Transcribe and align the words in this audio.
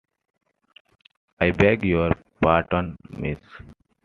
I 1.39 1.51
beg 1.51 1.83
your 1.83 2.15
pardon, 2.41 2.97
miss! 3.11 3.37